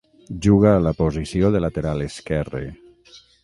Juga 0.45 0.71
a 0.77 0.79
la 0.85 0.93
posició 1.03 1.53
de 1.57 1.63
lateral 1.67 2.05
esquerre. 2.09 2.67